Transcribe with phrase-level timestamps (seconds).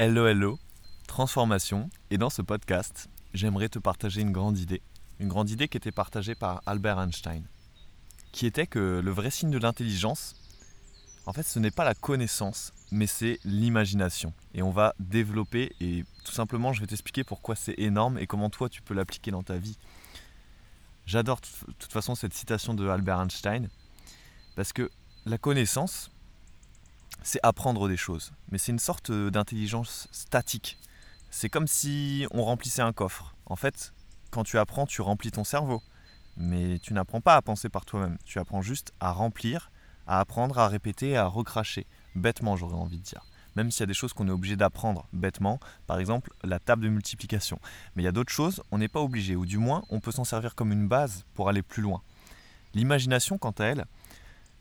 [0.00, 0.60] Hello Hello,
[1.08, 1.90] transformation.
[2.12, 4.80] Et dans ce podcast, j'aimerais te partager une grande idée.
[5.18, 7.42] Une grande idée qui était partagée par Albert Einstein.
[8.30, 10.36] Qui était que le vrai signe de l'intelligence,
[11.26, 14.32] en fait, ce n'est pas la connaissance, mais c'est l'imagination.
[14.54, 18.50] Et on va développer, et tout simplement, je vais t'expliquer pourquoi c'est énorme et comment
[18.50, 19.78] toi tu peux l'appliquer dans ta vie.
[21.06, 23.68] J'adore de toute façon cette citation de Albert Einstein,
[24.54, 24.92] parce que
[25.26, 26.12] la connaissance,
[27.22, 28.32] c'est apprendre des choses.
[28.50, 30.78] Mais c'est une sorte d'intelligence statique.
[31.30, 33.34] C'est comme si on remplissait un coffre.
[33.46, 33.92] En fait,
[34.30, 35.82] quand tu apprends, tu remplis ton cerveau.
[36.36, 38.18] Mais tu n'apprends pas à penser par toi-même.
[38.24, 39.70] Tu apprends juste à remplir,
[40.06, 41.86] à apprendre, à répéter, à recracher.
[42.14, 43.24] Bêtement, j'aurais envie de dire.
[43.56, 46.84] Même s'il y a des choses qu'on est obligé d'apprendre bêtement, par exemple la table
[46.84, 47.58] de multiplication.
[47.94, 50.12] Mais il y a d'autres choses, on n'est pas obligé, ou du moins on peut
[50.12, 52.02] s'en servir comme une base pour aller plus loin.
[52.74, 53.86] L'imagination, quant à elle,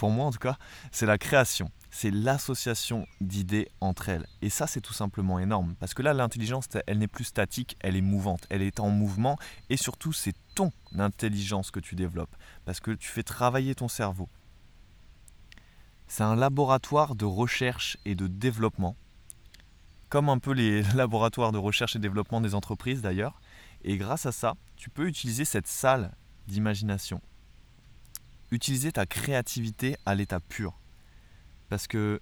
[0.00, 0.56] pour moi en tout cas,
[0.90, 4.26] c'est la création c'est l'association d'idées entre elles.
[4.42, 5.74] Et ça, c'est tout simplement énorme.
[5.80, 9.36] Parce que là, l'intelligence, elle n'est plus statique, elle est mouvante, elle est en mouvement.
[9.68, 12.34] Et surtout, c'est ton intelligence que tu développes.
[12.64, 14.28] Parce que tu fais travailler ton cerveau.
[16.06, 18.96] C'est un laboratoire de recherche et de développement.
[20.08, 23.40] Comme un peu les laboratoires de recherche et développement des entreprises d'ailleurs.
[23.82, 26.12] Et grâce à ça, tu peux utiliser cette salle
[26.46, 27.20] d'imagination.
[28.50, 30.80] Utiliser ta créativité à l'état pur
[31.70, 32.20] parce que,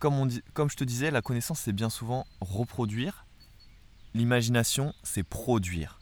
[0.00, 3.24] comme, je te disais, la connaissance, c'est bien souvent reproduire.
[4.12, 6.00] L'imagination, c'est produire.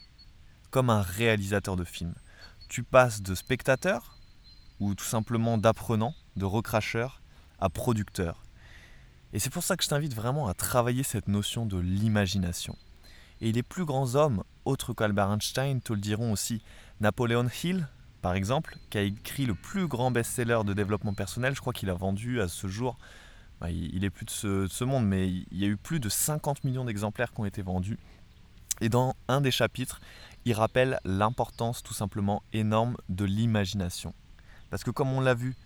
[0.71, 2.15] Comme un réalisateur de film.
[2.67, 4.17] Tu passes de spectateur,
[4.79, 7.21] ou tout simplement d'apprenant, de recracheur,
[7.59, 8.43] à producteur.
[9.33, 12.75] Et c'est pour ça que je t'invite vraiment à travailler cette notion de l'imagination.
[13.39, 16.63] Et les plus grands hommes, autres qu'Albert Einstein, te le diront aussi.
[17.01, 17.87] Napoléon Hill,
[18.23, 21.53] par exemple, qui a écrit le plus grand best-seller de développement personnel.
[21.53, 22.97] Je crois qu'il a vendu à ce jour,
[23.59, 26.63] bah, il est plus de ce, monde, mais il y a eu plus de 50
[26.63, 27.99] millions d'exemplaires qui ont été vendus.
[28.79, 29.99] Et dans un des chapitres,
[30.45, 34.13] il rappelle l'importance tout simplement énorme de l'imagination.
[34.69, 35.57] Parce que comme on l'a vu,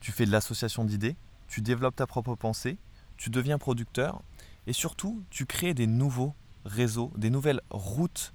[0.00, 1.16] tu fais de l'association d'idées,
[1.48, 2.76] tu développes ta propre pensée,
[3.16, 4.20] tu deviens producteur,
[4.66, 6.34] et surtout, tu crées des nouveaux
[6.66, 8.34] réseaux, des nouvelles routes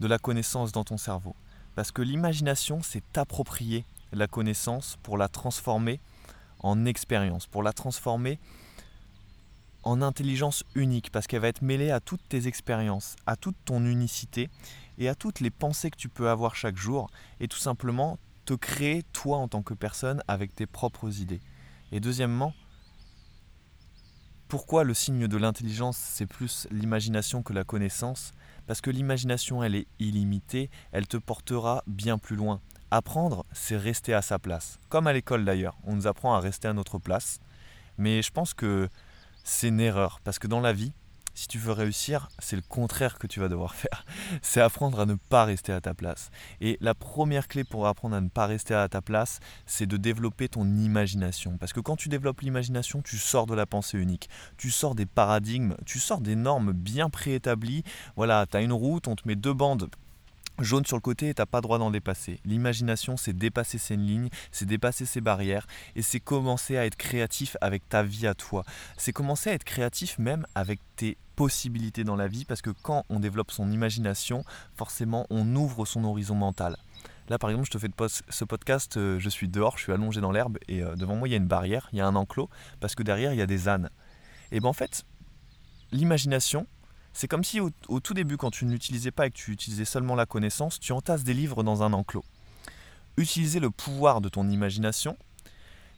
[0.00, 1.36] de la connaissance dans ton cerveau.
[1.74, 6.00] Parce que l'imagination, c'est t'approprier la connaissance pour la transformer
[6.60, 8.38] en expérience, pour la transformer
[9.82, 13.84] en intelligence unique, parce qu'elle va être mêlée à toutes tes expériences, à toute ton
[13.84, 14.50] unicité
[14.98, 17.10] et à toutes les pensées que tu peux avoir chaque jour,
[17.40, 21.40] et tout simplement te créer toi en tant que personne avec tes propres idées.
[21.92, 22.52] Et deuxièmement,
[24.50, 28.32] pourquoi le signe de l'intelligence, c'est plus l'imagination que la connaissance?
[28.66, 32.60] Parce que l'imagination, elle est illimitée, elle te portera bien plus loin.
[32.90, 34.80] Apprendre, c'est rester à sa place.
[34.88, 37.38] Comme à l'école d'ailleurs, on nous apprend à rester à notre place.
[37.96, 38.88] Mais je pense que
[39.44, 40.92] c'est une erreur, parce que dans la vie,
[41.40, 44.04] si tu veux réussir, c'est le contraire que tu vas devoir faire.
[44.42, 46.30] C'est apprendre à ne pas rester à ta place.
[46.60, 49.96] Et la première clé pour apprendre à ne pas rester à ta place, c'est de
[49.96, 51.56] développer ton imagination.
[51.56, 54.28] Parce que quand tu développes l'imagination, tu sors de la pensée unique.
[54.58, 57.84] Tu sors des paradigmes, tu sors des normes bien préétablies.
[58.16, 59.88] Voilà, tu as une route, on te met deux bandes
[60.62, 62.40] jaune sur le côté et t'as pas droit d'en dépasser.
[62.44, 65.66] L'imagination, c'est dépasser ces lignes, c'est dépasser ces barrières
[65.96, 68.64] et c'est commencer à être créatif avec ta vie à toi.
[68.96, 73.04] C'est commencer à être créatif même avec tes possibilités dans la vie parce que quand
[73.08, 74.44] on développe son imagination,
[74.74, 76.76] forcément on ouvre son horizon mental.
[77.28, 77.88] Là par exemple, je te fais
[78.28, 81.28] ce podcast, euh, je suis dehors, je suis allongé dans l'herbe et euh, devant moi
[81.28, 82.50] il y a une barrière, il y a un enclos
[82.80, 83.88] parce que derrière il y a des ânes.
[84.52, 85.04] Et ben en fait,
[85.92, 86.66] l'imagination,
[87.12, 89.84] c'est comme si au, tout début, quand tu ne l'utilisais pas et que tu utilisais
[89.84, 92.24] seulement la connaissance, tu entasses des livres dans un enclos.
[93.16, 95.16] Utiliser le pouvoir de ton imagination,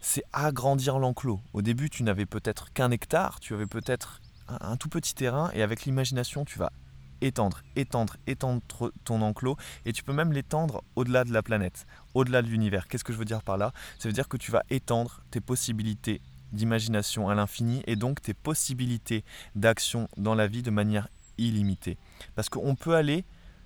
[0.00, 1.40] c'est agrandir l'enclos.
[1.52, 5.62] Au début, tu n'avais peut-être qu'un hectare, tu avais peut-être un, tout petit terrain, et
[5.62, 6.72] avec l'imagination, tu vas
[7.20, 8.60] étendre, étendre, étendre
[9.04, 12.88] ton enclos, et tu peux même l'étendre au-delà de la planète, au-delà de l'univers.
[12.88, 13.72] Qu'est-ce que je veux dire par là?
[13.98, 16.20] Ça veut dire que tu vas étendre tes possibilités
[16.52, 21.08] d'imagination à l'infini et donc tes possibilités d'action dans la vie de manière
[21.38, 21.98] illimitée.
[22.34, 23.24] Parce qu'on peut aller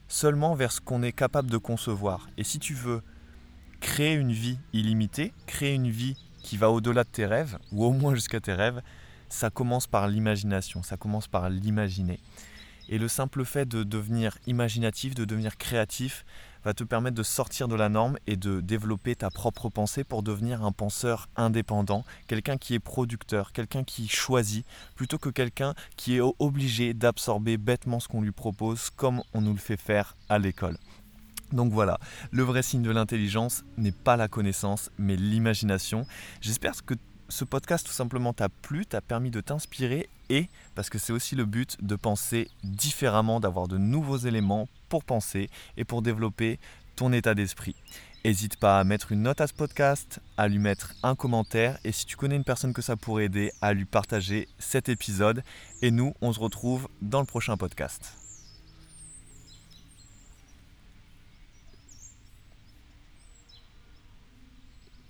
[0.09, 2.29] seulement vers ce qu'on est capable de concevoir.
[2.37, 3.03] Et si tu veux
[3.81, 7.93] créer une vie illimitée, créer une vie qui va au-delà de tes rêves, ou au
[7.93, 8.81] moins jusqu'à tes rêves,
[9.29, 12.21] ça commence par l'imagination, ça commence par l'imaginer.
[12.89, 16.25] Et le simple fait de devenir imaginatif, de devenir créatif,
[16.67, 20.25] va te permettre de sortir de la norme et de développer ta propre pensée pour
[20.25, 24.67] devenir un penseur indépendant, quelqu'un qui est producteur, quelqu'un qui choisit,
[24.97, 29.53] plutôt que quelqu'un qui est obligé d'absorber bêtement ce qu'on lui propose comme on nous
[29.53, 30.77] le fait faire à l'école.
[31.53, 32.01] Donc voilà,
[32.33, 36.05] le vrai signe de l'intelligence n'est pas la connaissance, mais l'imagination.
[36.41, 36.95] J'espère que
[37.29, 41.35] ce podcast tout simplement t'a plu, t'a permis de t'inspirer et parce que c'est aussi
[41.35, 46.59] le but de penser différemment, d'avoir de nouveaux éléments pour penser et pour développer
[46.97, 47.77] ton état d'esprit.
[48.25, 51.93] N'hésite pas à mettre une note à ce podcast, à lui mettre un commentaire et
[51.93, 55.45] si tu connais une personne que ça pourrait aider, à lui partager cet épisode.
[55.81, 58.26] Et nous, on se retrouve dans le prochain podcast.